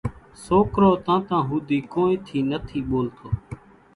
[0.45, 3.27] سوڪرو تانتان ھوڌي ڪونئين ٿي نٿي ٻولتو